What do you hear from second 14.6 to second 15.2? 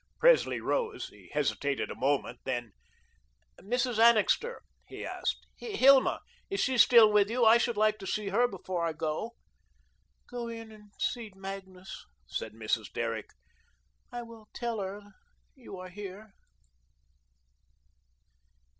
her